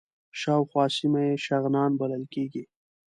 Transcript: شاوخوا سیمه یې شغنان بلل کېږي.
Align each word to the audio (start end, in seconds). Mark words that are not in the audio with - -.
شاوخوا 0.39 0.85
سیمه 0.97 1.21
یې 1.27 1.35
شغنان 1.45 1.91
بلل 1.99 2.23
کېږي. 2.33 2.63